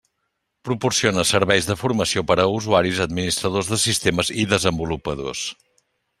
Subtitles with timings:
[0.69, 5.45] Proporciona serveis de formació per a usuaris, administradors de sistemes i desenvolupadors.